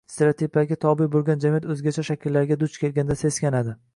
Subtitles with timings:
[0.11, 3.77] Stereotiplarga tobe bo‘lgan jamiyat o‘zgacha shakllarga duch kelganda seskanadi